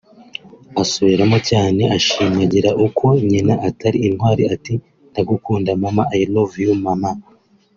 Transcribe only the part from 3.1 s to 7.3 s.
nyina ari intwari ati "Ndagukunda Mama (I love you Mama)